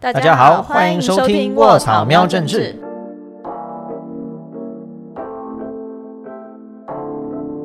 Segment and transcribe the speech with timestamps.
[0.00, 2.74] 大家好欢迎收听卧草喵政治。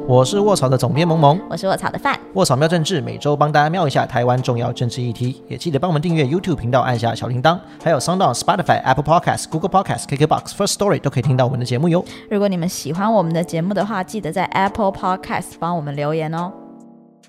[0.06, 2.20] 我是卧草的总编萌萌，我是卧草的范。
[2.34, 12.04] 卧草喵政治每周帮大家瞄一下台湾重要政治议题，也记得帮我们订阅 YouTube 频道，按下小铃铛，还有 Sound、Spotify、Apple Podcasts、Google Podcasts、KKBox、First Story 都可以听到我们的节目哟。
[12.30, 16.52] 如果你们喜欢我们的节目的话，记得在 Apple Podcast 帮我们留言哦。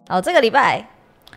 [0.08, 0.84] 好，这个礼拜，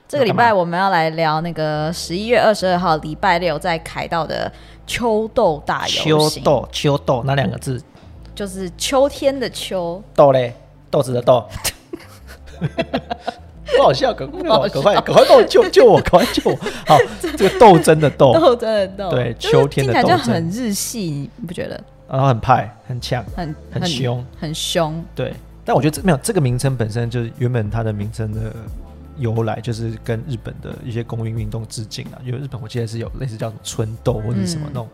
[0.10, 4.52] 这个礼拜我们要来聊那个十一月二十二号礼拜六在凯道的
[4.88, 6.42] 秋豆大游行。
[6.42, 7.80] 秋豆，秋豆，那两个字
[8.34, 10.52] 就是秋天的秋豆嘞。
[10.90, 11.48] 豆子的豆，
[13.78, 16.56] 不好笑，赶快赶快赶快帮我救救我，赶快救我！
[16.88, 16.98] 好，
[17.38, 21.80] 这个斗争的斗， 斗争的斗，对，秋天的斗争，很日系，你不觉得？
[22.10, 25.06] 然后很派，很强，很很凶，很凶。
[25.14, 25.32] 对，
[25.64, 28.52] 但我觉得这没有这个名称本身就是原本它的名称的
[29.20, 32.18] 由来，就是跟日本的一些公民运动致敬啊。
[32.26, 34.88] 因为日本我记得是有类似叫什么春斗或者什么那种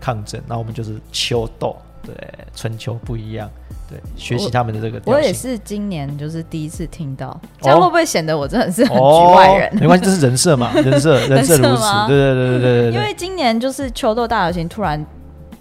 [0.00, 1.76] 抗争，那我们就是秋斗。
[2.00, 2.14] 对，
[2.54, 3.50] 春秋不一样。
[3.90, 5.02] 对，学习他们的这个。
[5.04, 9.80] 我也是今年就是第一次听到，这样会不会显得我真的是很局外人？
[9.80, 11.82] 没关系，这是人设嘛，人设人设如此。
[12.06, 12.92] 对对对对对对。
[12.92, 15.04] 因为今年就是秋豆大游行突然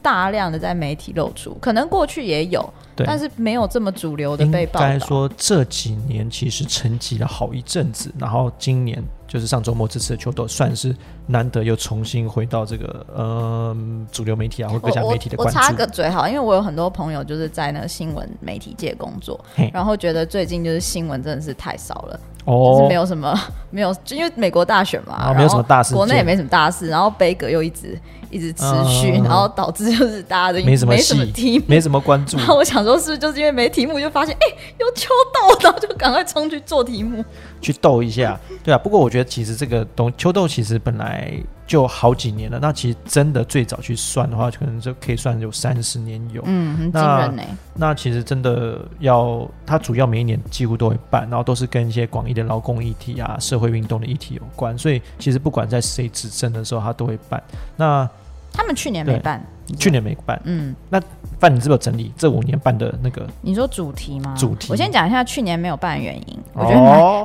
[0.08, 2.73] 大量的在媒体露出，可能过去也有。
[3.05, 4.88] 但是没有这么主流的被报道。
[4.88, 10.95] 应该说这几年其实沉寂了好一阵子，然后今年就是上周末这次的秋斗，算是
[11.28, 13.78] 难得又重新回到这个呃
[14.11, 15.59] 主流媒体啊或各家媒体的关注。
[15.59, 19.39] 我插个嘴好，因为我有很多朋友就是在那个新闻媒体界工作，
[19.73, 23.38] 然后觉得最近就是新闻真的是太少了，就是没有什么
[23.70, 28.00] 没有，就因为美国大选嘛，然后没有什么大事，国内也没什么大事，然后杯葛又一直。
[28.30, 32.36] 一直持续，然后导致就是大家的没什么没什么题，没什么关注。
[32.36, 37.23] 然后我想说，是不是就是因为没题目，就发现哎有秋豆，然后就赶快冲去做题目，
[37.62, 38.78] 去斗一下，对啊。
[38.78, 41.31] 不过我觉得其实这个东秋豆其实本来
[41.68, 47.44] 就好几年了，那其实真的最早去算的话，可能就可以算有三十年有，嗯，很惊人呢。
[47.76, 57.44] 那其实真的要，它主要每一年几乎都会办，然后都是跟一些广义的劳工议题啊、社会运动的议题有关，所以其实不管在谁执政的时候，他都会办。
[57.75, 58.09] 那
[58.53, 59.46] 他们去年没办。
[59.75, 61.01] 去年没办，嗯，那
[61.39, 63.28] 范你是不是有整理这五年办的那个？
[63.41, 64.33] 你说主题吗？
[64.38, 66.75] 主题，我先讲一下去年没有办的原因，我觉得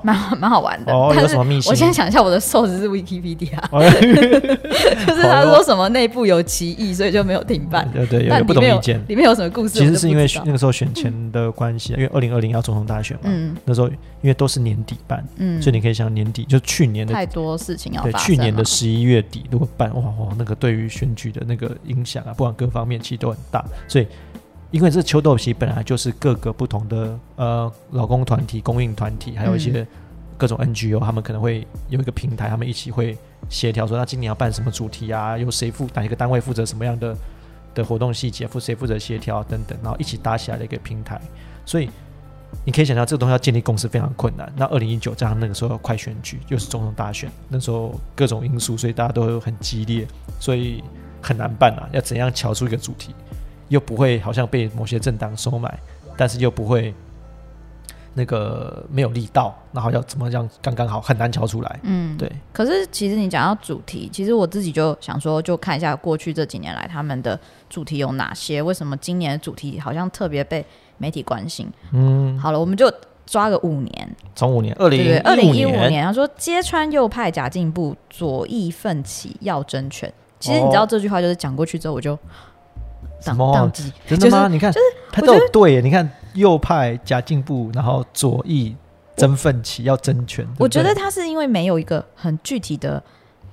[0.04, 0.92] 蛮蛮蛮好玩的。
[0.92, 1.70] 哦，有什么秘辛？
[1.70, 3.56] 我先讲一下我的 source 是 Wikipedia，
[5.06, 7.88] 就是他说什么内部有歧义，所以就没有停办。
[7.92, 9.00] 对对，有不同意见。
[9.08, 9.78] 里面有什么故事？
[9.78, 22.31] 其实是因为那个时候选前的关系，因为二零二零要总统大选嘛，嗯，那时候因为都是年底办，嗯，所以你可以想年底就去年的太多事情要对，去年的十一月底如果办，哇哇，那个对于选举的那个影响啊。
[22.32, 24.06] 不管各方面其实都很大，所以
[24.70, 29.86] 因为这秋豆皮本来就是各个不同的呃劳工团体、供应团体，还有一些
[30.38, 33.16] 各种 NGO，他们可能会有一个平台，他们一起会
[33.50, 35.36] 协调说，那今年要办什么主题啊？
[35.36, 37.14] 由谁负哪一个单位负责什么样的
[37.74, 38.48] 的活动细节？
[38.48, 41.20] 负谁负责协调等等，然后一起搭起来的一个平台。
[41.66, 41.90] 所以
[42.64, 44.50] 你可以想象，这个东西要建立共识非常困难。
[44.56, 50.06] 那二零一九加上那个时候快选举，又是总统大选，那时候各种因素，所以大家都很激烈，
[50.40, 50.82] 所以。
[51.22, 51.88] 很难办啊！
[51.92, 53.14] 要怎样瞧出一个主题，
[53.68, 55.78] 又不会好像被某些政党收买，
[56.16, 56.92] 但是又不会
[58.14, 61.80] 那个没有力道，然后要怎么样刚刚好，很难瞧出来。
[61.82, 62.30] 嗯，对。
[62.52, 67.38] 可是其实你讲到主题，其实我自己就想说，就看一下过去这几年来他们的
[67.70, 70.64] 主题有哪些，为什么今年的主题好像特别被
[70.98, 71.66] 媒体关心？
[71.92, 72.92] 嗯，好了，我们就
[73.24, 80.12] 抓个五年，从五年，二零二零一五年，他说揭穿右派假进步，左翼奋起要争权。
[80.42, 82.18] 其实你知道这句话就是讲过去之后我就
[83.20, 83.70] 什么
[84.08, 84.48] 真的吗？
[84.48, 88.74] 你看，就是他都有对，你看右派假进步，然后左翼
[89.14, 90.44] 争奋起要争权。
[90.58, 93.00] 我觉得他是因为没有一个很具体的，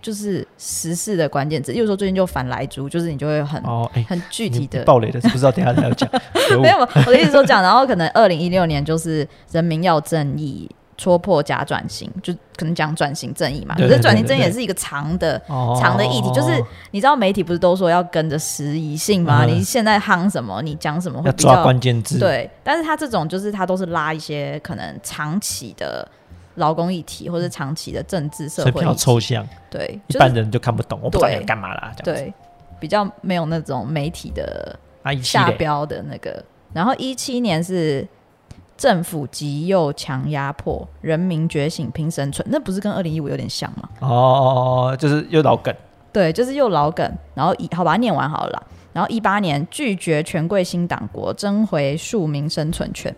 [0.02, 1.72] 就是时事的关键字。
[1.72, 6.10] 例如说最近就反来猪，就是你就会很哦很具体的暴雷的，不知道等下才要讲。
[6.60, 10.68] 没有，我的意思说讲，然后可能二零一六年就是人民要正义。
[11.00, 13.74] 戳破假转型，就可能讲转型正义嘛。
[13.76, 15.42] 可是转型正义也是一个长的、
[15.80, 16.30] 长的议题。
[16.34, 16.62] 就是
[16.92, 19.46] 你知道媒体不是都说要跟着时宜性吗？
[19.46, 22.20] 你现在夯什么，你讲什么会比较关键字。
[22.20, 26.06] 对，但是他这种就是他都是拉一些可能长期的
[26.56, 29.48] 劳工议题，或者长期的政治社会，比较抽象。
[29.70, 31.94] 对，一般人就看不懂，我不知道要干嘛啦。
[32.04, 32.34] 对，
[32.78, 34.78] 比较没有那种媒体的
[35.24, 36.44] 下标的那个。
[36.74, 38.06] 然后一七年是。
[38.80, 43.90] 政府极右强压迫，人民觉醒拼生存，那不是跟二零一五有点像吗？
[44.00, 45.76] 哦，就是又老梗。
[46.14, 47.06] 对，就是又老梗。
[47.36, 48.64] 然后一好把它念完好了。
[48.94, 53.14] 然后一八年拒绝权贵新党国，争回庶民生存权。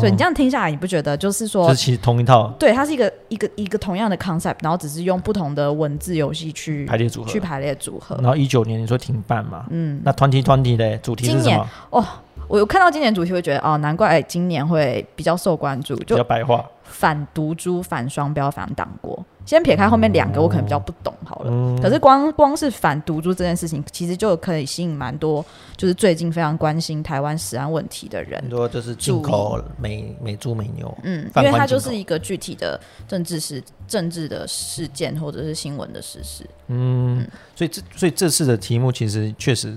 [0.00, 8.16] 对你这样听下来，你不觉得就是说，就是其实同一套，对，它是一个一个一个同样的 concept，然后只是用不同的文字游戏去排列组合，去排列组合。
[8.22, 11.68] 然后一九年你说停办嘛，嗯，那 twenty twenty 的主题是什么？
[11.90, 12.04] 哦，
[12.48, 16.64] 我有看到今年主题会觉得哦，难怪今年会比较受关注，就比较白话。
[16.84, 19.24] 反毒株、反双标、反党国。
[19.44, 21.80] 先撇开后面两个，我可能比较不懂好了。
[21.80, 25.44] 可是光光是反毒株这件事情，其实就可以吸引蛮多，
[25.76, 28.40] 就是最近非常关心台湾食安问题的人。
[28.40, 36.44] 很多就是进口美美猪美牛，嗯，因为它就是一个具体的政治事、政治的事件或者是新闻的事实。
[36.66, 39.76] 嗯，所以这所以这次的题目其实确实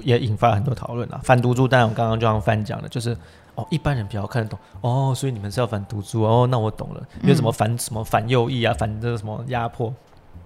[0.00, 1.20] 也引发了很多讨论啊。
[1.22, 3.16] 反毒株，当然我刚刚就像范讲的，就是。
[3.56, 7.04] 哦，一般人比较看得懂哦，所以你们是要反毒株哦，那我懂了。
[7.20, 9.92] 因为什么反什么反右翼啊，反这个什么压迫，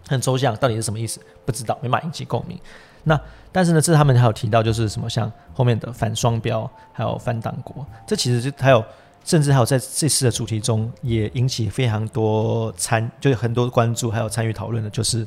[0.08, 1.20] 很抽象，到底是什么意思？
[1.44, 2.58] 不知道，没法引起共鸣。
[3.02, 3.20] 那
[3.52, 8.82] 但是呢，这他们还有提到，就是什么像后面的反双标，还有反党国，这其实就还有，
[9.22, 15.26] 甚至还有在这次的主题中也引起非常多参，就是很多关注，还有参与讨论的，就是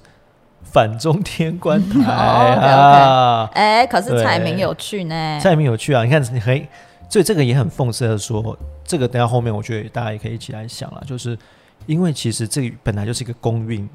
[0.63, 3.49] 反中天观台 啊。
[3.53, 6.67] 哎，可是蔡明有趣呢，蔡明有趣啊，你看你可以。
[7.09, 11.37] 所以这个也很讽刺的说，这个等下后面我觉得大家也可以一起来想了，就是
[11.85, 13.87] 因为其实这本来就是一个公运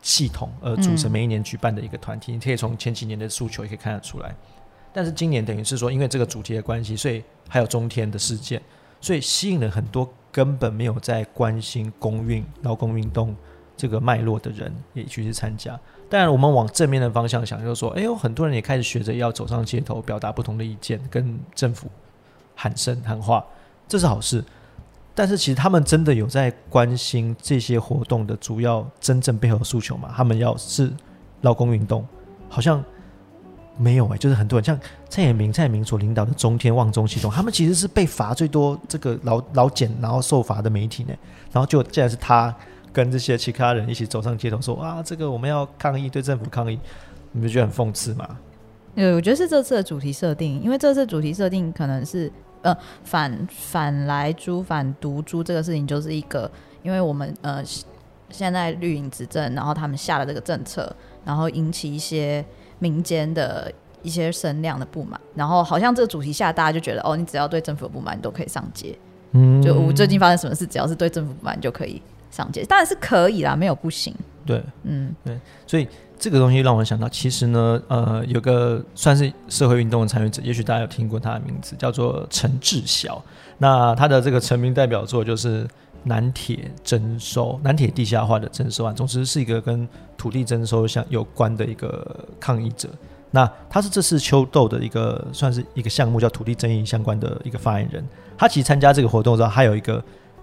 [0.00, 4.34] 系统而组成每一年举办的一个团体，你可以从前几年的诉求也可以看得出来。
[4.94, 8.60] 但是今年等于是说，因为这个主题的关系，所以还有中天的事件，
[8.98, 13.36] 所以吸引了很多根本没有在关心公运劳工运动
[13.82, 15.76] 这个脉络的人也去去参加。
[16.08, 21.88] 当然，我们往正面的方向想，就是说，哎呦，很多人也开始学着要走上街头，表达不同的意见，跟政府。
[22.54, 23.44] 喊声喊话，
[23.88, 24.44] 这是好事。
[25.16, 30.12] 但是其实他们真的有在关心这些活动的主要真正背后的诉求吗？
[30.16, 30.92] 他们要是
[31.40, 32.06] 劳工运动，
[32.48, 32.84] 好像
[33.76, 34.16] 没有哎。
[34.16, 34.78] 就是很多人像
[35.08, 41.14] 蔡衍明、蔡衍明所领导的中天望中系统，他们其实是被罚最多这个劳劳检然后受罚的媒体呢。
[41.50, 42.54] 然后就竟然是他
[42.92, 46.78] 跟这些其他人一起走上街头说啊，这个我们要抗议，对政府抗议，
[47.32, 48.38] 你不觉得很讽刺吗？
[48.94, 52.30] 对，我觉得是这次的主题设定，因为这次主题设定可能是。
[52.64, 52.72] 呃，
[53.02, 56.48] 反反来猪、反毒猪这个事情，就是一个，
[56.84, 57.60] 因为我们呃
[58.30, 60.94] 现在绿营执政，然后他们下了这个政策，
[61.24, 62.44] 然后引起一些
[62.78, 63.68] 民间的
[64.00, 68.96] 一些声量的不满，然后好像这个主题下，大家就觉得哦，你只要对政府有不满，你都可以上街。
[69.32, 72.00] 嗯，就我最近发生什么事，只要是对政府不满，就可以
[72.32, 74.12] 上街，当然是可以啦，没有不行。
[74.44, 75.86] 对，嗯，对，所以。
[76.18, 83.20] 这个东西让我想到，其实呢，呃，有个算是社会运动的参与者，也许大家有听过他的名字，叫做陈志晓。
[83.58, 85.66] 那他的这个成名代表作就是
[86.04, 92.88] 南铁征收、南铁地下化的征收案，总之是一个跟土地征收相有关的一个抗议者。
[93.32, 98.06] 那他是这次秋斗的一个算是一个项目，叫土地争议相关的一个发言人。
[98.38, 100.00] 他其实参加这个活动的时候，还有一个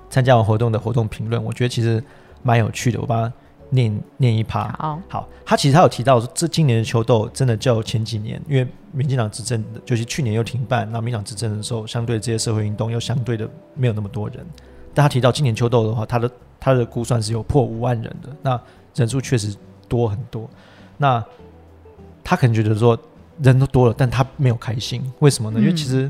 [0.09, 2.03] 参加完活动的活动评论，我觉得其实
[2.43, 2.99] 蛮有趣的。
[2.99, 3.33] 我把它。
[3.71, 14.43] 念念一趴，好，好，他其实他有提到说，这今年的秋斗真的较前几年，因为民进党执政，就是去年又停办，那民党执政的时候，相对这些社会运动又相对的没有那么多人。
[14.91, 18.59] 但他提到今年秋斗的话，他的他的估算是有破五万人的，那
[18.95, 19.55] 人数确实
[19.87, 20.49] 多很多。
[20.97, 21.23] 那
[22.23, 22.97] 他可能觉得说
[23.43, 25.59] 人都多了，但他没有开心，为什么呢？
[25.59, 26.09] 因为其实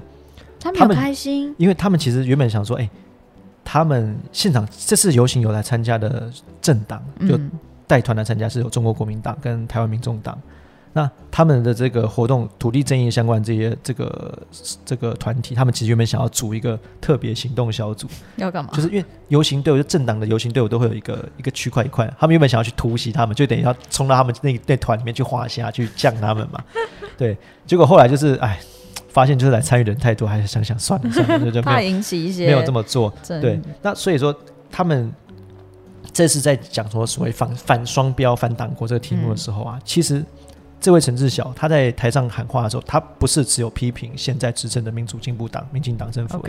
[0.61, 2.89] 他没有开心，因为他们其实原本想说，哎。
[3.71, 6.27] 他们现场这次游行有来参加的
[6.59, 7.39] 政党，就
[7.85, 10.35] 带团来参加是有中国国民党跟台湾民众党。
[10.91, 14.39] 那他们的这个活动土地争议相关这些这个
[14.83, 18.71] 这个团体，他们其实原本想要组一个特别行动小组，要干嘛？
[18.73, 26.59] 就是因为游行队伍，就政党的游行队伍都会有一个一个区块一块，他们原本想要去突袭他们，就等于要冲到他们那那团里面去画虾去降他们嘛。
[27.15, 28.59] 对，结果后来就是哎。
[29.09, 33.11] 发现就是来参与的人太多，还是想想算了算了，就 怕引起一些没有这么做。
[33.27, 34.33] 对，那所以说
[34.71, 35.11] 他们
[36.13, 40.23] 这次在讲说所谓反反双标、反党国这个题目的时候啊，其实
[40.79, 46.41] 这位陈志晓他在台上喊话的时候，他不是只有批评现在执政的民主进步党、民进党政府，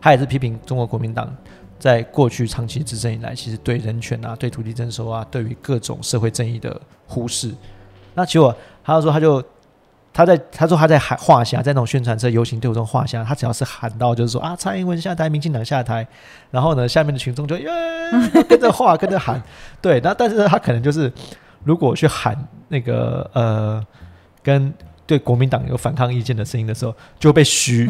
[0.00, 1.32] 他也是批评中国国民党
[1.78, 7.54] 在过去长期执政以来，其实对人权啊、对土地征收啊、对于各种社会正义的忽视。
[8.14, 9.44] 那结果他就说他就。
[10.18, 16.04] 他在他说他在喊画下，在那种宣传车游行队伍中画下，他只要是喊到就是说啊，蔡英文下台，民进党下台，
[16.50, 17.68] 然后呢，下面的群众就耶
[18.50, 19.40] 跟着画，跟着喊，
[19.80, 21.12] 对，那但是他可能就是
[21.62, 23.80] 如果去喊那个呃
[24.42, 24.74] 跟
[25.06, 27.88] 对国民党有反抗意见的声音的时候，就会被嘘，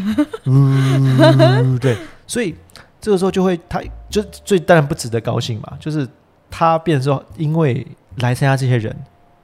[1.80, 2.54] 对，所以
[3.00, 3.80] 这个时候就会他
[4.10, 6.06] 就最当然不值得高兴嘛，就是
[6.50, 8.94] 他变说因为来参加这些人。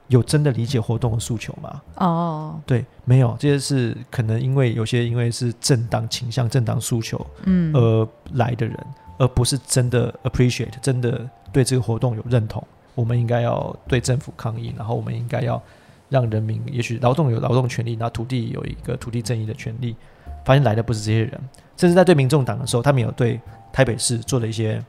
[0.08, 1.82] 有真的理解活动的诉求吗？
[1.96, 8.78] 哦，对，没有，这些是可能因为有些因为是正当倾向、正当诉求，嗯，而来的人，
[9.18, 12.62] 而不是真的 appreciate，真的对这个活动有认同。
[12.94, 15.60] 我们应该要对政府抗议，然后我们应该要
[16.08, 19.96] 让人民，也许劳动有劳动权利，然后土地有一个土地正义的权利。
[20.44, 21.40] 发现来的不是这些人，
[21.74, 23.40] 甚至在对民众党的时候，他们有对
[23.72, 24.84] 台北市做了一些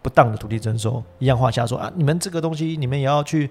[0.00, 3.50] 不当的土地征收，一样话下说啊，你们这个东西，你们也要去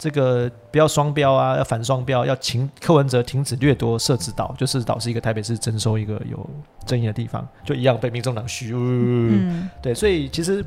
[0.00, 6.48] 这个不要双标啊，要反双标，要停柯文哲停止掠夺设置岛，就是岛是一个台北市征收一个有
[6.86, 8.72] 争议的地方，就一样被民众党嘘。
[8.74, 10.64] 嗯，对，所以其实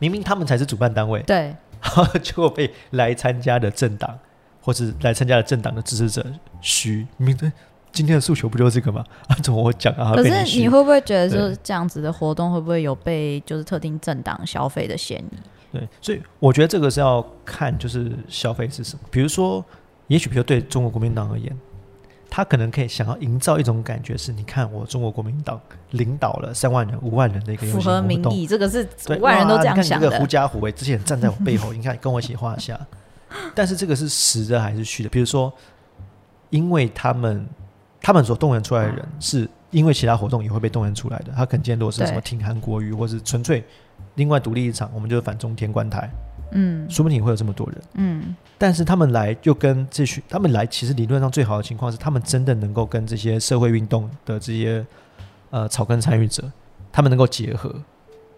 [0.00, 1.54] 明明他们才是主办单位，对，
[2.20, 4.18] 结果被来参加的政党
[4.60, 6.26] 或是来参加的政党的支持者
[6.60, 7.52] 嘘，明明
[7.92, 9.04] 今天的诉求不就是这个吗？
[9.28, 10.12] 啊，怎么我讲啊？
[10.16, 15.38] 可是你会不会觉得，就是这样子的活动会不会有被就是特定政党消费的嫌疑？
[15.72, 19.02] 对，所以我觉得这个是要看就是消费是什么。
[19.10, 19.64] 比如说，
[20.08, 21.56] 也许比如对中国国民党而言，
[22.28, 25.60] 他可能可以想要营造一种感觉，是你看我中国国民党
[25.90, 30.06] 领导了三万人、五万人的一个符合民意，这个是五万人都这样想的。
[30.06, 32.78] 你看这个狐假虎威，这些人站在我背后，你看跟我一起画下。
[33.54, 35.08] 但是这个是实的还是虚的？
[35.08, 35.52] 比如说，
[36.50, 37.46] 因为他们。
[38.02, 41.30] 他们所动员出来的人，是因为其他活动也会被动员出来的。
[41.36, 43.62] 他可能今天如果是什么挺韩国语，或是纯粹
[44.14, 46.10] 另外独立一场，我们就是反中天观台，
[46.52, 48.36] 嗯，说不定会有这么多人，嗯。
[48.58, 54.84] 但是他们来就跟这群，他们来其实理论上最好的情况是，他们真的能够跟这些社会运动的这些
[55.50, 56.44] 呃草根参与者，
[56.92, 57.74] 他们能够结合。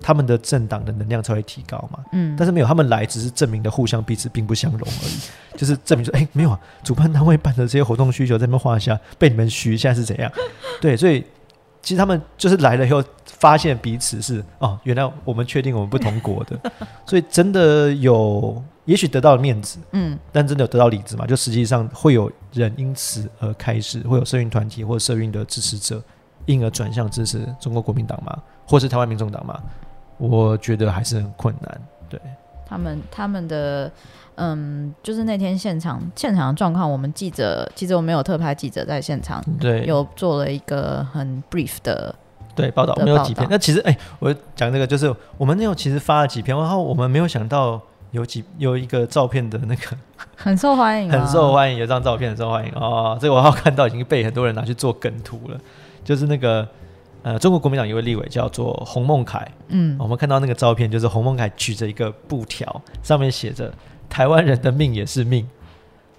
[0.05, 5.17] 他们的政党的能量才会提高嘛，嗯，但是没有他们来，只是证明的互相彼此并不相容而已，
[5.57, 10.29] 就是证明说，哎，没有啊，主办单位办的这些活动需求在那边画下，被你们虚，现在是怎样？
[10.81, 11.25] 对，所以
[11.83, 16.59] 其实他们就是来了以后，发现彼此是哦，原来我们确定我们不同国的，
[17.05, 21.27] 所以真的有，也许得到了面子，嗯，但真的有得到理智嘛？
[21.27, 26.01] 就实际上会有人因此而开始，会有社运团体或者社运的支持者，
[26.47, 29.61] 因而转向支持中国国民党嘛，或是台湾民众党嘛？
[30.19, 32.21] 我觉得还是很困难，对
[32.65, 33.91] 他们他们的
[34.37, 42.15] 嗯，就是那天现场现场的状况，我们记者其实我们有特派记者在现场，对，有做了一个很 brief 的
[42.55, 43.47] 对报道，没有几篇。
[43.51, 49.97] 那其实哎，我讲这个就是我们那有其实发了几篇，然后我们没有想到有几有一个照片的那个
[50.37, 53.17] 很受欢迎，很受欢迎，有张照片很受欢迎哦。
[53.21, 55.59] 这个我好看到已经被很多人拿去做梗图了，
[56.05, 56.67] 就是那个。
[57.25, 63.73] 呃，中国国民党一位立委叫做洪孟凯，嗯，我们看到那个照片，就是洪孟凯举着一个布条，上面写着
[64.13, 65.49] “台湾人的命也是命”。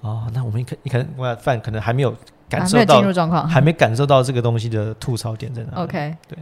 [0.02, 2.14] 哦，那我们可你可能范可能还没有
[2.50, 5.84] 感受到进入状况，还没感受到这个东西的吐槽点在哪。
[5.84, 6.38] OK，对，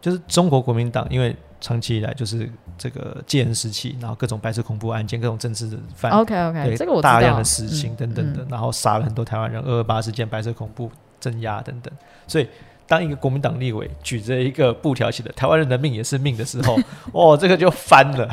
[0.00, 11.92] 就是中国国民党，因为长期以来就是这个戒严时期，然后各种白色恐怖案件、各种政治的犯，OK OK，这个我大量的死刑等等的，然后杀了很多台湾人，二二八事件、白色恐怖镇压等等，
[12.28, 12.46] 所以。
[12.92, 16.78] 当一个国民党立委举着一个布条写的“台湾人的命也是命”的时候，
[17.10, 18.28] 哦，这个就翻了。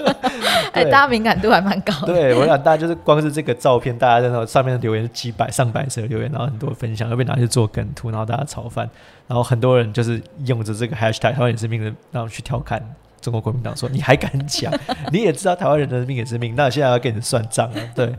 [0.72, 2.06] 哎，大家敏感度还蛮高的。
[2.06, 8.88] 对，我想大家就是光是这个照片，大家在那上面的留言几百上百则留言，然后很多分享，又被拿去做梗图，然后大家炒饭，
[9.26, 12.82] 然后很多人就是用着这个 hashtag“ 台湾也是命”的，然后去调侃
[13.20, 14.72] 中国国民党，说你还敢讲？
[15.12, 17.82] 你也知道台湾人的命也是命，那现在要跟你算账了。
[17.94, 18.10] 对，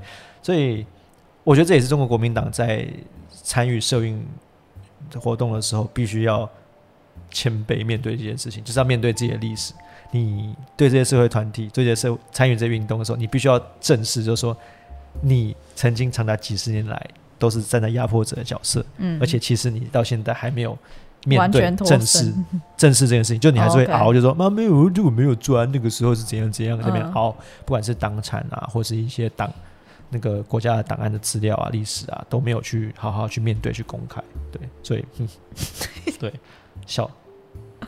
[0.43, 0.85] 所以
[1.43, 2.85] 我觉得这也是中国国民党在
[3.31, 4.23] 参与社运。
[5.19, 6.49] 活动的时候，必须要
[7.29, 9.73] 谦卑面对这件事情，就是要面对自己的历史。
[10.11, 14.55] 你对这些社会团体、对这些社参与这些运动的时候，你必须要正视，就是说，
[15.21, 20.77] 你曾经长达几十年来都是站在压迫者的角色，嗯，而且其实你到现在还没有
[21.25, 22.33] 面对正视
[22.75, 27.31] 正视这件事情，就你还是会熬，就说妈没有，如果没有钻，那个时候是怎样怎样那边熬，
[27.65, 29.49] 不管是党产啊，或是一些党。
[30.13, 35.05] 那个国家的档案的资料啊、历史啊都没有去好好去面对、去公开，对，所以，
[36.19, 36.31] 对，
[36.85, 37.09] 笑，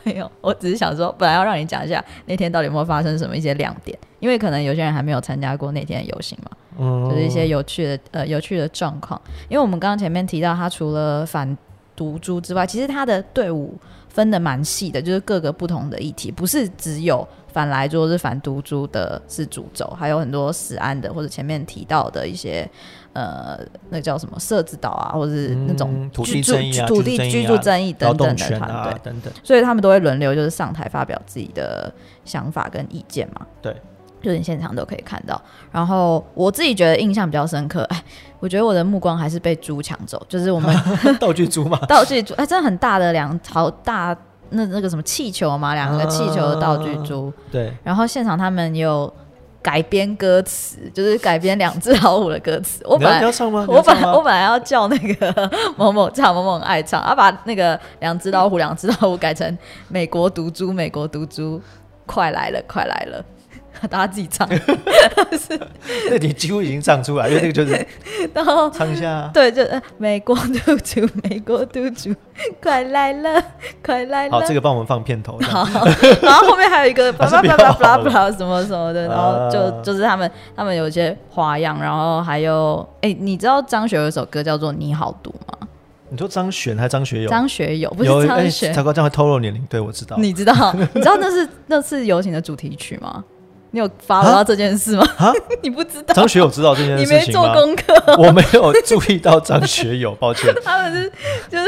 [0.02, 9.20] 没有，我只是想说，本来要让你讲一下那天到底有没有发生什么一些亮点，因为可能有些人还没有参加过那天的游行嘛，嗯，就是一些有趣的呃有趣的状况。
[9.50, 11.56] 因为我们刚刚前面提到，他除了反
[11.94, 13.78] 毒株之外，其实他的队伍
[14.08, 17.26] 分的蛮细的，就是各个不同的议题，不是只有。
[17.54, 22.68] 反来做是反毒株的是主轴，还有很多死安的或者前面提到的一些
[23.12, 23.56] 呃，
[23.90, 31.94] 那叫什么设置岛啊，或者是那种土地争议、土地居住争议等等的团队等等，所以他们都会轮流就是上台发表自己的
[32.24, 33.46] 想法跟意见嘛。
[33.62, 33.72] 对，
[34.20, 35.40] 就是你现场都可以看到。
[35.70, 38.04] 然后我自己觉得印象比较深刻，哎，
[38.40, 40.76] 我觉得我的目光还是被猪抢走，就是我们
[41.20, 44.16] 道具猪嘛， 道具猪，哎，真的很大的两好大。
[44.50, 47.72] 那那个什么气球嘛，两个气球的道具猪，对。
[47.82, 49.12] 然后现场他们有
[49.62, 52.84] 改编歌词，就是改编两只老虎的歌词。
[52.88, 53.64] 我本来要唱吗？
[53.68, 59.58] 我本来我本来要叫那个某某唱，某某爱唱，啊把那个两只老虎，两只老虎改成
[59.88, 61.60] 美国毒猪，美国毒猪，
[62.06, 63.24] 快来了，快来了。
[63.90, 64.48] 大家自己唱，
[66.10, 67.86] 那你几乎已经唱出来，因为那个就是，
[68.32, 69.62] 然后唱一下，对，就
[69.98, 72.14] 美国督主，美国督主，
[72.62, 73.42] 快来了，
[73.84, 74.30] 快来了。
[74.30, 75.38] 好，这个帮我们放片头。
[75.42, 75.66] 好，
[76.22, 85.68] 然后后面还有一个巴拉巴拉巴拉巴拉什么什么的，然后就就是他们他们有一些花样，然后还有，哎，你知道张学友有首歌叫做《你好毒》吗？
[86.10, 87.28] 你说张悬还是张学友？
[87.28, 88.72] 张学友不是张悬。
[88.72, 90.16] 才哥这样会透露年龄，对我知道。
[90.16, 90.72] 你知道？
[90.94, 93.24] 你知道那是那次游行的主题曲吗？
[93.74, 95.04] 你有发到这件事吗？
[95.18, 96.14] 啊， 你不知道？
[96.14, 100.54] 张学友知道这件事情你没做功课， 我没有注意到张学友，抱歉。
[100.64, 101.12] 他们是
[101.50, 101.66] 就是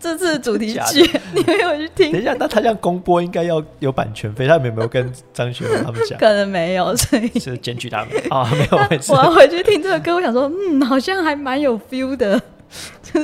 [0.00, 2.10] 这次主题曲，你没有去听。
[2.10, 6.18] 等一下，那他这样公播应该要有版权费，他们有没有跟张学友他们讲？
[6.18, 8.78] 可能没有，所以是检举他们啊，没有。
[9.10, 12.42] 我要回去听这个歌，我想说，嗯，好像还蛮有 feel 的。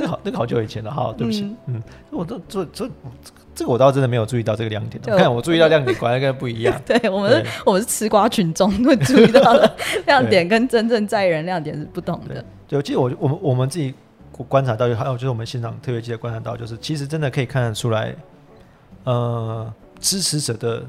[0.07, 2.88] 好，那个好久以前了，哈，对不起，嗯，我都这这。
[3.54, 5.02] 这个我倒真的没有注意到这个亮点。
[5.18, 6.75] 看我注意到亮点，果然跟不一样。
[6.87, 12.42] 对我们，我们是吃瓜群众，会注意到的 亮点跟真正在意人亮点是不同的。
[12.66, 13.92] 对，我记得我我们我们自己
[14.49, 18.16] 观察到，还有就是我们现场特别记得观察到，就是其实真的可以看得出来，
[19.04, 20.82] 呃，支持者的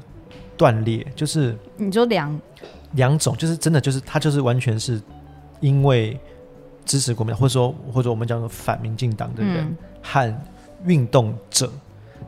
[0.56, 2.40] 断裂，就是你就两
[2.92, 4.98] 两种，就是真的就是他就是完全是
[5.60, 6.18] 因为
[6.86, 10.34] 支持国民党，或者说或者我们讲说反民进党的人和
[10.86, 11.70] 运动者。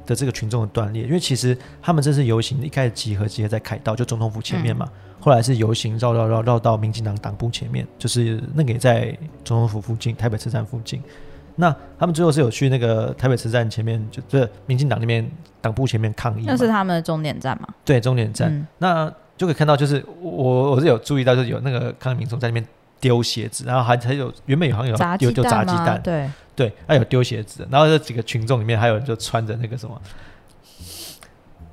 [0.06, 4.88] 的这个群众的断裂，因为其实他们这次游行一开始集合集合在凯道，就总统府前面嘛，
[5.20, 11.02] 后来是游行绕绕绕绕到民进党党部前面，就是那个也在总统府附近，台北车站附近。
[11.58, 15.26] 那他们最后是有去那个台北车站前面，就这民进党那边
[15.60, 16.44] 党部前面抗议。
[16.46, 17.68] 那是他们的终点站吗？
[17.84, 18.66] 对，终点站。
[18.78, 22.66] 那就可以看到，就是我我是有注意到，就是有那个抗议民众在那边
[23.00, 26.28] 丢鞋子，然后还还有原本有好像有有丢炸鸡蛋，对。
[26.56, 30.00] 对，还有丢鞋子，然后这几个群众里面还有人就穿着那个什么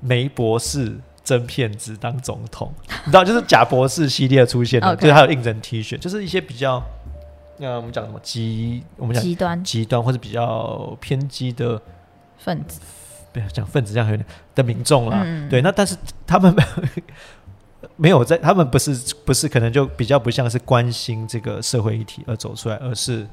[0.02, 2.70] 梅博士真骗子当总统，
[3.06, 6.84] 你知道，就是假博士系列出现的， 就是还有应征 T 恤，就是一些比较，
[7.60, 11.82] 那我们讲什么极，我们讲极端极端或者比较偏激的
[12.38, 12.82] 分子，
[13.32, 15.26] 不要讲分子这样有点的民众啦。
[15.50, 15.96] 对，那但是
[16.28, 16.54] 他们
[17.96, 23.26] 没有在，他们不是不是可能就比较不像是关心这个社会议题而走出来，而是。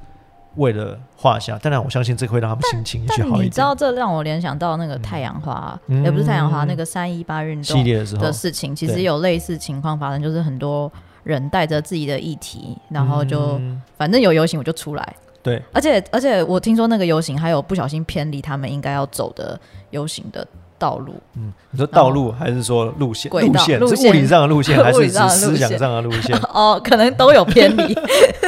[0.56, 3.44] 为了画下，当然我相信这会让他们心情好一点。
[3.44, 10.90] 你知道，这让我联想到那个太阳花，也不是太阳花，那个三一八运动系列的时候的事情，其实有类似情况发生，就是很多
[11.22, 13.60] 人带着自己的议题，然后就
[13.96, 15.16] 反正有游行我就出来。
[15.42, 19.58] 对，而且而且我听说那个游行还有不小心偏离他们应该要走的
[19.90, 20.46] 游行的。
[20.80, 23.30] 道路，嗯，你说道路还是说路线？
[23.30, 26.34] 路线是物理上的路线， 还是思想上的路线？
[26.54, 27.94] 哦，可能都有偏离。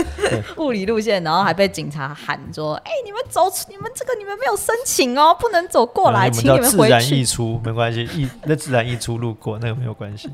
[0.57, 10.31] 物理路线，然后还被警察喊说：“哎，你们走，你们这个你们没有申请哦，不能走过来，请你们自然溢出，没关系，溢那自然溢出路过那个没有关系。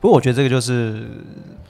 [0.00, 1.08] 不过我觉得这个就是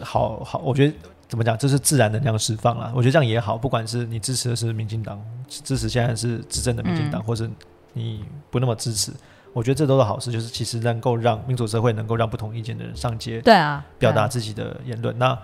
[0.01, 0.92] 好好，我觉得
[1.29, 2.92] 怎么讲，这是自然能量释放了。
[2.96, 7.48] 我觉得这样也好，不管是你支持的是民进党，支持现在是执政的民进党，或是
[7.92, 9.12] 你不那么支持。
[9.53, 15.17] 我觉得这都是好事，就是其实能够让民主社会能够让不同意见的人上街，对啊，表达自己的言论。
[15.19, 15.38] 那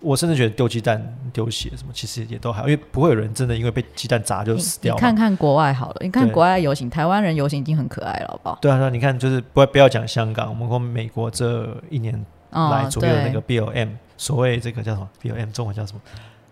[0.00, 4.94] 我甚至觉得丢鸡蛋、丢血什么，其实也都好，因为不会有人真的因为被鸡蛋砸就死掉。
[4.94, 8.58] 你看看国外好了，你看国外游行，台湾人游行已经很可爱了，好不好？
[8.60, 12.12] 对啊，那你看就是不不要讲香港，我们说美国这一年
[12.50, 16.00] 来左右那个 B L M，所谓这个叫什么 B L M，中文叫什么？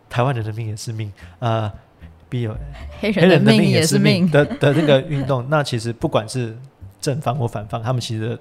[0.08, 1.70] 台湾人的命也是命啊
[2.30, 2.56] ，B L
[3.00, 6.56] 黑人的命也是命的的那个运动，那其实不管是
[7.02, 8.38] 正方或反方，他们其实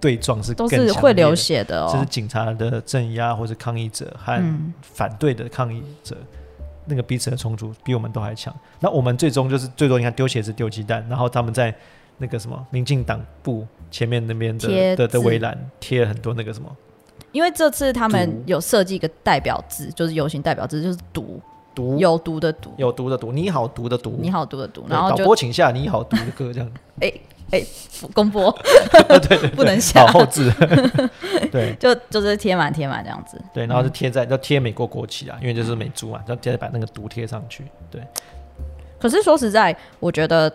[0.00, 1.90] 对撞是都是会流血的哦。
[1.92, 4.42] 就是警察的镇压或者抗议者和
[4.80, 6.16] 反对的抗议者，
[6.86, 8.52] 那个彼此的冲突比我们都还强。
[8.80, 11.72] 那我们最终就是最多你看丢鞋子、丢鸡蛋，然后他们在
[12.16, 16.74] 那个什么民进党部前面那边的的的围栏贴了很多那个什么。
[17.32, 21.38] 因为这次他们有设计一个代表字，就是游行代表字，就是毒
[21.74, 24.84] 毒有毒的毒有毒的毒，你好毒的毒，你好毒的毒。
[24.88, 26.70] 然后导播请下你好毒的歌这样。
[27.00, 27.12] 哎。
[27.50, 27.62] 哎，
[28.14, 28.50] 公播
[29.28, 30.06] 对， 不能下。
[30.06, 30.52] 后置，
[31.50, 38.00] 对，就就是贴满贴满这样子，对，然后就贴在要贴美国国旗啊，因为就是美猪嘛，要接着把那个毒贴上去，对。
[38.98, 40.52] 可是说实在，我觉得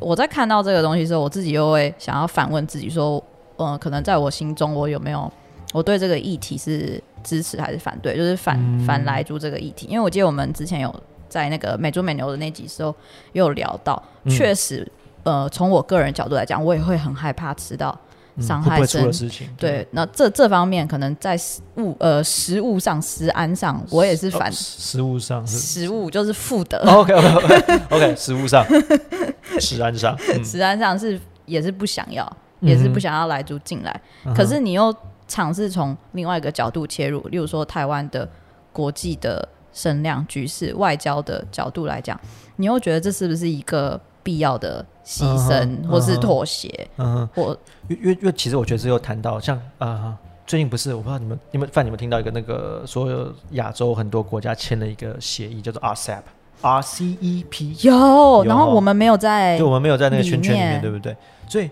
[0.00, 3.22] 我在看到这个东西的时候，我自己又会想要反问自己说，
[3.56, 5.30] 嗯，可能在我心中，我有没有
[5.72, 8.16] 我对这个议题是支持还是反对？
[8.16, 12.94] 就是反反来猪这个议题，因为我记得我们之前有在那个美猪美牛的那集时候
[13.32, 14.86] 有聊到，确实。
[15.28, 17.94] 呃，从我个人角度来讲，我也会很害怕吃到
[18.40, 19.46] 伤害生事情。
[19.58, 21.38] 对，那这这方面可能在
[21.76, 26.78] 物呃食物上、食安上，我也是反食物上，食物就是负的。
[26.78, 28.64] OK OK OK OK，食物上、
[29.60, 34.00] 食安上、食安上是也是不想要，也是不想要来猪进来。
[34.34, 34.94] 可是你又
[35.26, 38.26] 尝试从另外一个角度切入，例如说台湾的
[38.72, 42.18] 国际的声量、局势、外交的角度来讲，
[42.56, 44.00] 你又觉得这是不是一个？
[44.22, 47.56] 必要的牺牲或是妥协，嗯，或
[47.88, 61.16] 因为因为其实我觉得只有谈到像啊，最近不是我不知道你们你们范你们听到一个那个所有亚洲很多国家签了一个协议叫做 RCEP，R C E P 有，然后我们没有在，就我们没有在那个圈圈里面，对不对？
[61.48, 61.70] 所以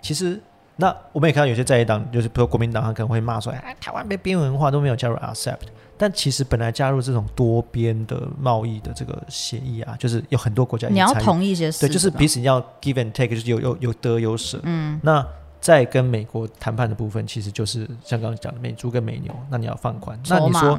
[0.00, 0.40] 其实
[0.76, 5.56] 那我们也看到有些在野党，就是比如国民党，他可能会骂说，哎，台湾被边缘化都没有加入 RCEP。
[5.98, 14.60] 但其实本来加入这种多边的贸易的这个协议啊，就是有很多国家你要同意一些事，对，就是彼此要 give and take，就是有有有得有舍。
[14.62, 15.26] 嗯，那
[15.60, 20.16] 在跟美国谈判的部分，其实就是像刚刚讲的美猪跟美牛，那你要放宽。
[20.28, 20.78] 那你说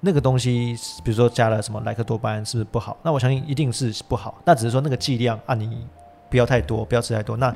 [0.00, 2.94] 那个东西，比如说加了什么莱克多巴胺，是不是不好？
[3.02, 4.38] 那我相信一定是不好。
[4.44, 5.86] 那只是说那个剂量啊，你
[6.28, 7.38] 不要太多，不要吃太多。
[7.38, 7.54] 那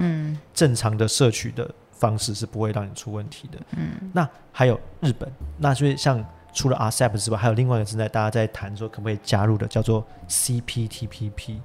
[0.54, 3.59] 正常的摄取的方式是不会让你出问题的。
[3.76, 6.24] 嗯，那还有日本，那所以像。
[6.57, 11.59] 除了 RCEP 之外，还有另外一个正在大家在谈说可不可以加入的，叫做 CPTPP，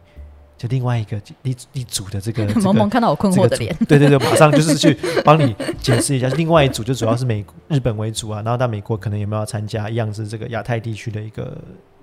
[0.58, 2.46] 就另外一个一一组的这个。
[2.60, 6.28] 萌萌看到我困惑的脸，对对对，马上就是去帮你解释一下。
[6.36, 11.58] 另外一组就主要是美日本为主啊，然后到美国可能有没有参加，一样是这个亚太地区的一个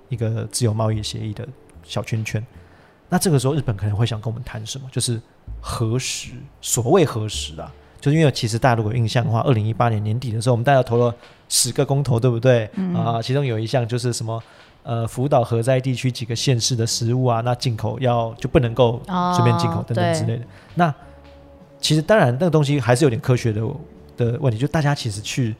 [0.09, 1.47] 一个自由贸易协议的
[1.83, 2.43] 小圈圈。
[3.07, 4.89] 那这个时候日本可能会想跟我们谈什么？
[4.91, 5.21] 就是
[5.61, 6.31] 核实？
[6.59, 7.71] 所谓核实啊？
[7.99, 11.13] 就是因为其实大家如果印象的话，二零一八年年底的时候，我们大家投了
[11.49, 12.69] 十个公投，对不对？
[12.95, 14.41] 啊，其中有一项就是什么
[14.83, 19.01] 呃，福岛核灾地区几个县市的食物啊，那进口要就不能够
[19.35, 20.43] 随便进口等等之类的。
[20.75, 20.93] 那
[21.81, 23.61] 其实当然那个东西还是有点科学的
[24.15, 25.53] 的问题，就大家其实去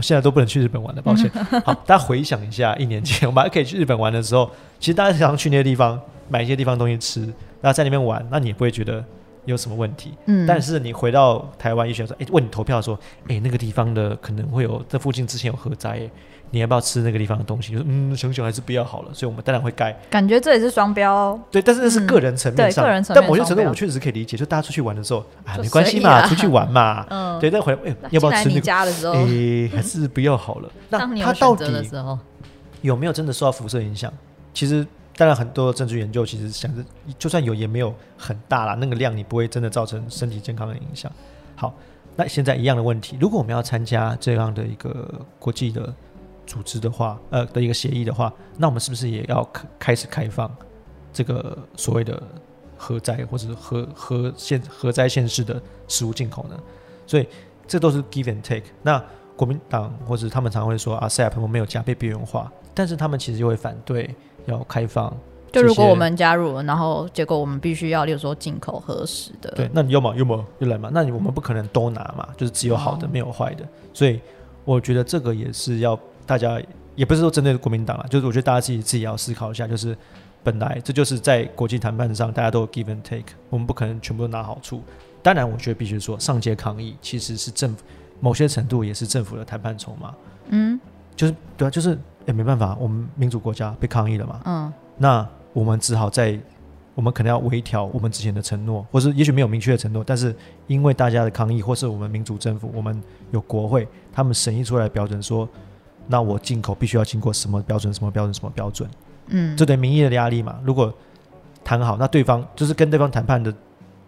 [0.00, 1.30] 现在都不能去日本玩了，抱歉。
[1.64, 7.20] 好，大家回想一下，一年前我们还可以去日本玩的时候，其实大家常去那些地方买一些地方东西吃，
[7.60, 9.04] 然后在那边玩，那你也不会觉得。
[9.46, 10.12] 有什么问题？
[10.26, 16.08] 嗯，但是你回到台湾，医学说，哎，问你投票说，哎，那个地方的可能会有，这附近之前有核灾，
[16.50, 17.72] 你要不要吃那个地方的东西？
[17.72, 19.14] 就嗯，熊熊还是不要好了。
[19.14, 19.96] 所以，我们当然会盖。
[20.10, 21.12] 感觉这也是双标。
[21.12, 23.22] 哦对，但是那是个人层面上，个人层面。
[23.22, 27.06] 但某些程度，我确实可以理解，就大家出去玩的时候，啊，没关系嘛，出去玩嘛。
[27.10, 27.50] 嗯，对。
[27.50, 28.60] 但回来，哎，要不要吃那个？
[28.60, 30.70] 家的时候，哎，还是不要好了。
[30.90, 31.64] 那他到底
[32.82, 34.12] 有没有真的受到辐射影响？
[34.52, 34.86] 其实。
[35.16, 36.84] 当然，很多证据研究其实想着，
[37.18, 41.10] 就算有也没有很大啦，那个量你不会真的造成身体健康的影响。
[41.54, 41.74] 好，
[42.14, 45.94] 那现在一样的问题，如果我们要参加这样的一个国际的
[46.46, 50.54] 组织的话，呃，的一个协议的话，那我们是不是也要开开始开放
[51.14, 52.22] 这个所谓的
[52.76, 56.60] 核灾或者核核现核灾现式的食物进口呢？
[57.06, 57.26] 所以
[57.66, 58.66] 这都是 give and take。
[58.82, 59.02] 那
[59.34, 64.14] 国民党或者他们常会说啊，CEP 我没有加倍边缘化，但是他们其实就会反对。
[64.46, 65.14] 要开放，
[65.52, 74.20] 就如果我们加入，然后结果我们必须要，例如说进口核实的，对，那你要么要么又来嘛，那你我们不可能都拿嘛，就是只有好的没有坏的，所以
[74.64, 76.60] 我觉得这个也是要大家，
[76.94, 79.96] 也不是说针对国民党啊，就是我觉得大家自己自己要思考一下，就是
[80.42, 84.82] 本来这就是在国际谈判上大家都有 give and take，我们不可能全部都拿好处，
[85.22, 87.82] 当然我觉得必须说上街抗议其实是政府
[88.20, 90.14] 某些程度也是政府的谈判筹码，
[90.48, 90.78] 嗯，
[91.16, 91.98] 就是对啊，就是。
[92.26, 94.40] 也没办法，我们民主国家被抗议了嘛？
[94.44, 96.38] 嗯，那我们只好在
[96.94, 100.34] 我们可能要微调我们之前的承诺，或是也许没有明确的承诺，但是
[100.66, 105.48] 因为大家的抗议，或是我们民主政府，我们有国会，他们审议出来的标准说，
[106.06, 107.92] 那我进口必须要经过什么标准？
[107.92, 108.34] 什么标准？
[108.34, 108.88] 什么标准？
[109.28, 110.58] 嗯，这对民意的压力嘛。
[110.64, 110.92] 如果
[111.62, 113.52] 谈好，那对方就是跟对方谈判的，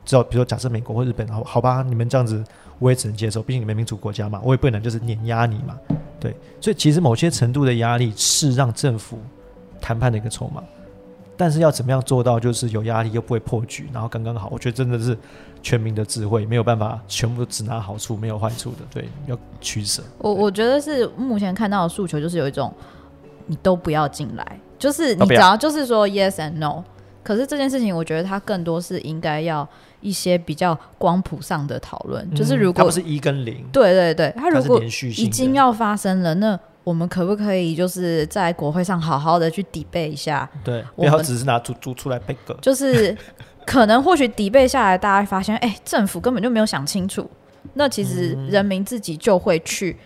[0.09, 2.43] 只要比如说假设美国或日本，好好吧，你们这样子
[2.79, 5.79] 我也只能接受，毕竟你们民主国家嘛，我也不能就是碾压你嘛。
[6.19, 9.19] 对，所以其实某些程度的压力是让政府
[9.83, 10.65] 谈判的一个筹码，
[11.37, 15.15] 但是要怎么样做到就是有压力又不会破局，然后刚刚好，我觉得真的是
[15.63, 20.03] 全民的智慧，没有办法全部只拿好处没有坏处的，对，要取舍。
[20.17, 22.73] 我我觉得是目前看到的诉求就是有一种
[23.45, 26.83] 你都不要进来，就是你只要就是说 yes and no，
[27.23, 29.69] 可是这件事情我觉得它更多是应该要。
[30.01, 40.49] 一些比较光谱上的讨论，就是如果不是一跟零，对对对，它如果已经要发生了，那我们可不可以就是在国会上好好的去抵背一下？
[40.65, 43.17] 对，不要只是拿猪猪出来背个，就是
[43.67, 47.29] 可能或许抵背下来，大家发现，哎，政府根本就没有想清楚，
[47.75, 49.97] 那其实人民自己就会去，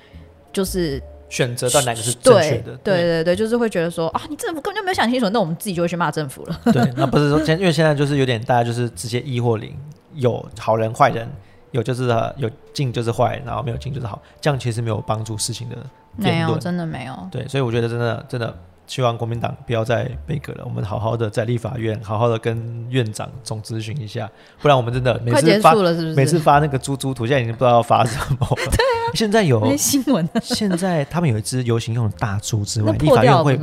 [0.52, 1.02] 就是。
[1.32, 2.76] 选择到哪个是正确的？
[2.84, 6.60] 对对对，就是会觉得说啊，你政府根本就没有想清楚，那我们自己就会去骂政府了。
[6.70, 9.74] 对，那不是说现，因为现在就是有点大家就是直接一或零，
[10.12, 11.26] 有好人坏人，
[11.72, 15.76] 有就是有进就是坏，然后没有进就是好，这样其实没有帮助事情的
[16.16, 17.28] 没有，真的没有。
[17.30, 18.54] 对，所以我觉得真的真的
[18.86, 25.74] 希望国民党不要再被割了，我们好好的在立法院好好的跟院长总咨询一下，不然我们真的每次发
[26.14, 28.46] 每次发那个猪猪图，现在已经不知道要发什么。
[28.56, 33.58] 对啊，现在有新闻，现在他们有一只游行用的大猪之外，立法院会。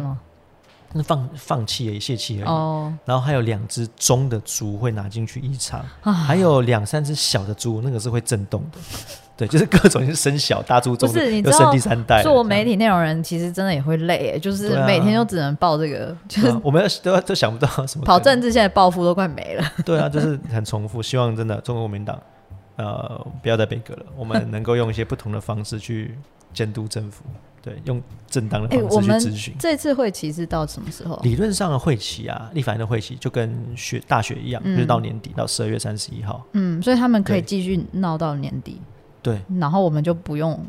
[0.91, 2.47] 那放放弃而已，泄气而已。
[2.47, 2.91] 哦。
[3.05, 8.79] 然后还有两只中的猪会拿进去移场，还有两三只小的猪，那个是会震动的。
[9.39, 12.21] 对，就是各种是生小大猪，中是你知生第三代。
[12.21, 19.63] 做媒体内容人其实真的也会累，就是每天都只能报这个，就是我们都都想不到什么跑政治，现在报复都快没了。
[19.85, 21.01] 对啊，就是很重复。
[21.01, 22.21] 希望真的中国国民党
[22.75, 26.17] 呃不要再被割了，我们能够用一些不同的方式去
[26.53, 27.23] 监督政府。
[27.61, 29.55] 对，用正当的方式去咨询。
[29.59, 31.17] 这次会期是到什么时候？
[31.23, 36.45] 理论上的会期啊，立法院的会期就跟学大学一样，就是到年底，到十二月三十一号。
[36.53, 38.81] 嗯，所以他们可以继续闹到年底。
[39.21, 40.59] 对，然后我们就不用，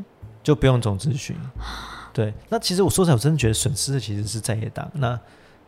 [0.43, 1.35] 就不用总咨询。
[2.13, 4.89] 对，那其实我说实在，我真的觉得损失的其实是在野党。
[4.93, 5.19] 那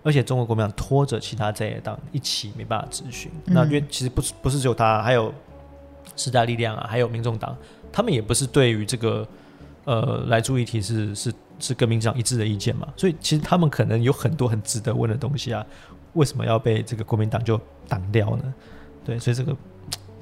[0.03, 3.31] 而且中国国民党拖着其他在野党一起没办法咨询。
[3.45, 5.33] 那因为其实不是不是只有他，还有
[6.15, 7.55] 时代力量啊，还有民众党，
[7.91, 9.27] 他们也不是对于这个。
[9.85, 12.87] 呃，来注意题是是是跟民进党一致的意见嘛？
[12.95, 15.61] 所以其实他们可能有很多很值得问的东西啊，
[16.13, 18.53] 为什么要被这个国民党就挡掉呢？
[19.03, 19.53] 对，所以这个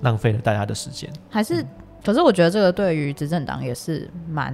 [0.01, 1.07] 浪费了大家的时间。
[1.29, 1.63] 还是，
[2.03, 4.53] 可是我觉得这个对于执政党也是蛮，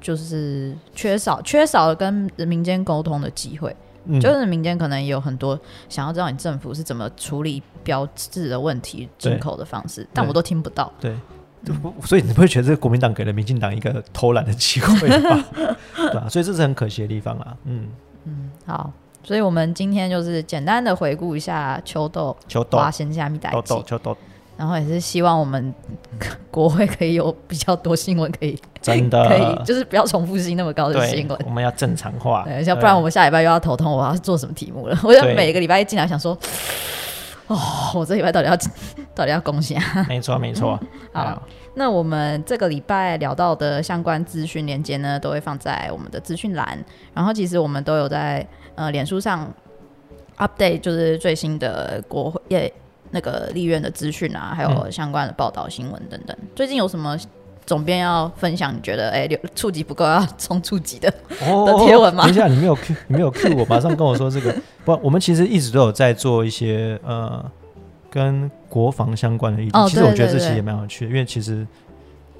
[0.00, 3.74] 就是缺少缺少了跟民间沟通的机会。
[4.04, 10.92] 嗯，就是民间可能也有很多想要知道你政府是怎么处理标志的问题、进口的方式，但我都听不到。
[11.00, 11.14] 对。
[12.04, 15.44] 所以你不会觉得这个国民党给了民进党一个偷懒的机会吧？
[15.96, 16.28] 对吧？
[16.28, 17.56] 所以这是很可惜的地方啊。
[17.64, 17.88] 嗯
[18.22, 18.92] 嗯，好，
[19.24, 24.16] 所以我们今天就是简单的回顾一下秋豆、秋豆、花仙加米代豆、秋豆，
[24.56, 25.74] 然后也是希望我们
[26.50, 31.38] 国会可以有比较多新闻可以真的 可以，就是不要重复性那么高的新闻。
[31.44, 34.98] 我们要正常化，对，要不然我们下礼拜又要头痛，我要做什么题目了？
[35.04, 36.36] 我就每个礼拜一进来想说，
[37.48, 37.56] 哦，
[37.94, 38.56] 我这礼拜到底要
[39.14, 39.80] 到底要贡献？
[40.08, 40.78] 没错，没错，
[41.12, 41.42] 好。
[41.78, 46.82] 那我们这个礼拜聊到的相关资讯链接呢，都会放在我们的资讯栏。
[47.12, 49.52] 然后其实我们都有在呃脸书上
[50.38, 52.40] update，就是最新的国会
[53.16, 56.36] 那个立院的资讯啊，还有相关的报道新闻等等。
[56.54, 57.18] 最近有什么
[57.64, 58.76] 总编要分享？
[58.76, 62.24] 你觉得哎，触及不够要冲触及的 的贴文吗？
[62.24, 64.54] 等一下，你没有 Q，你没有 Q 我，马上跟我说这个。
[64.84, 67.42] 不，我们其实一直都有在做一些呃。
[68.08, 71.66] 跟国防相关的议题，其实我觉得这期也蛮有趣的，因为其实，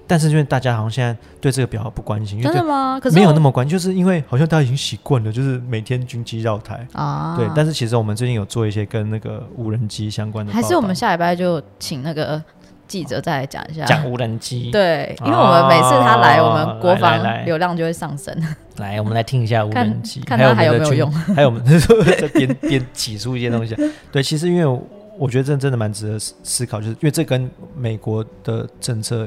[0.07, 2.99] 但是因为大家好像现在对这个比较不关心，真的吗？
[3.01, 7.35] 可是没有那么关，就是因为好像大家已经习惯了，就是每天军机绕台啊。
[7.37, 12.43] 对，但是其实我们最近有做一些跟那个无人机相关的，还是我们下礼拜就请那个
[12.87, 14.71] 记者再来讲一下讲无人机。
[14.71, 18.33] 对，因为我们每次他来，我们国防流量就会上升。
[18.77, 21.63] 来，我们来听一下无人机，看他还有没有用， 还有我们
[22.21, 23.75] 在边边挤出一些东西。
[24.13, 24.81] 对，其实因为。
[25.19, 29.27] 我觉得这真的蛮值得思考，就是因为这跟美国的政策、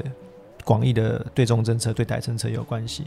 [0.64, 3.06] 广义的对中政策、对台政策有关系。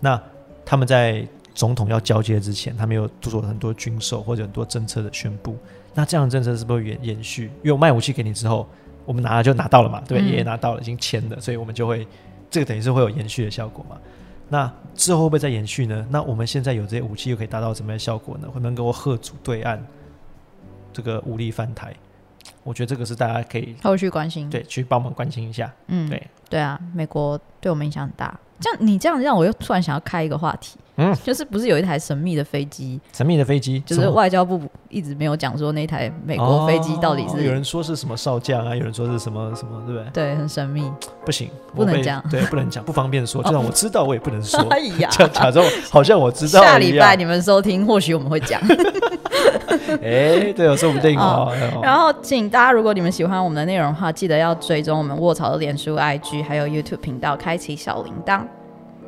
[0.00, 0.20] 那
[0.64, 5.56] 他们在总统要交接之前，他们有做了很多军售或者很多政策的宣布。
[5.94, 7.44] 那这样的政策是不是延延续？
[7.62, 8.68] 因为我卖武器给你之后，
[9.04, 12.06] 我们拿了就拿到了嘛，对，也拿到了，已经签了，所以我们就会
[12.48, 13.96] 这个等于是会有延续的效果嘛。
[14.48, 16.06] 那之后会不会再延续呢？
[16.10, 18.48] 那我们现在有这些武器，又可以达到什么样的效果呢？
[18.48, 19.84] 会能够贺阻对岸
[20.92, 21.94] 这个武力翻台？
[22.62, 25.72] 我觉得这个是大家可以后续关心，对，去帮忙关心一下。
[25.88, 28.38] 嗯，对，对啊，美国对我们影响很大。
[28.60, 33.00] 这样你这样让我又突然想要开一个话题，嗯，就是不是有一台神秘的飞机？
[33.10, 40.10] 神秘的飞机，就是外交部一直没有讲说那台美国飞机到底是有人说是什么少将啊，有人说是什么什么，对不对？
[40.12, 40.92] 对，很神秘，
[41.24, 43.42] 不行，不能讲，对，不能讲，不方便说。
[43.42, 44.62] 就算我知道，我也不能说。
[45.10, 46.62] 假假装好像我知道。
[46.62, 48.60] 下礼拜你们收听，或许我们会讲。
[50.02, 51.52] 哎，对，说不定哦。
[51.82, 58.42] 然后，请大家，如果你们喜欢我们的内容的话，记得要追踪我们卧槽的脸书、IG，还有 YouTube 频道，开启小铃铛。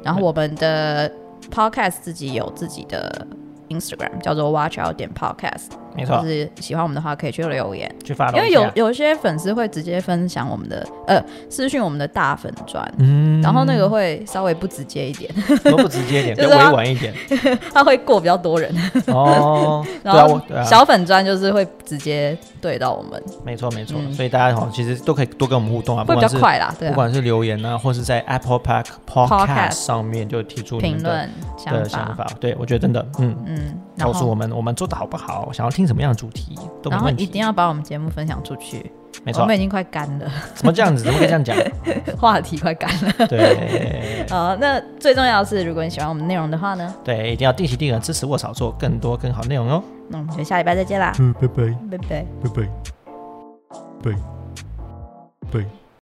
[0.02, 1.10] 然后，我们的
[1.50, 3.26] Podcast 自己有自己的
[3.68, 5.81] Instagram，叫做 Watch Out 点 Podcast。
[5.94, 8.30] 没错，就是喜欢我们的话，可以去留言，去发。
[8.32, 17.12] 因为有有一些粉丝会直接分享我们的，呃，私讯我们的大粉砖，嗯，然后那个会稍微不直接一点，不直接一点，比较委婉一点，
[17.72, 18.74] 他会过比较多人。
[19.06, 19.84] 哦。
[20.02, 24.00] 然后小粉砖就是会直接对到我们，没错没错。
[24.12, 31.28] 所以大家好，其实都可以多跟我们互动啊，会比较快啦，不管是留言啊，或是在 Apple Park Podcast 上面就提出评论
[31.66, 32.26] 的想法。
[32.40, 35.82] 对我觉得真的，嗯嗯，告诉我们我们做的好不好，想要听。
[35.82, 37.24] 什么样的主题都没然后问题。
[37.24, 38.88] 一定要把我们节目分享出去，
[39.24, 41.02] 没错我们，已经快干了，怎么这样子？
[41.02, 41.56] 怎么可以这样讲？
[42.16, 43.26] 话题快干了。
[43.26, 49.82] 对好，那最重要的是，如果你喜欢我们内容的话呢，对，一定要定期定额支持卧槽做更多更好内容哦。
[50.12, 51.48] 那我们就下礼拜再见啦，嗯，拜。
[51.48, 51.98] 拜，拜。
[51.98, 52.26] 拜。
[52.48, 52.68] 拜。
[54.04, 54.12] 拜，
[55.50, 55.60] 拜。
[55.64, 55.81] 拜。